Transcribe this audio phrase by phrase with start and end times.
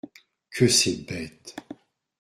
[0.49, 1.55] Que c’est bête!